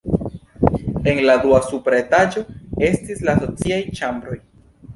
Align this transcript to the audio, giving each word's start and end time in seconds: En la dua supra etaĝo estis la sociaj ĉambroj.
En 1.11 1.19
la 1.27 1.35
dua 1.43 1.59
supra 1.67 1.99
etaĝo 2.03 2.43
estis 2.89 3.21
la 3.29 3.37
sociaj 3.45 3.81
ĉambroj. 4.01 4.39